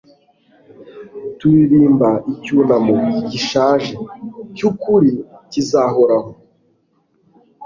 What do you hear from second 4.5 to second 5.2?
cyukuri,